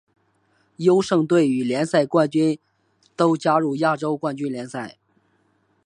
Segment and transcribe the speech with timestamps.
[0.77, 2.57] 优胜队与联赛冠军
[3.15, 4.97] 都加入亚洲冠军联赛。